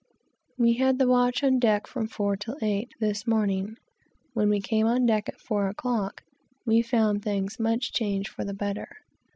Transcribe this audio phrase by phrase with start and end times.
[0.57, 3.75] We had the watch on deck from four till eight, this morning.
[4.33, 6.23] When we came on deck at four o'clock,
[6.65, 8.87] we found things much changed for the better.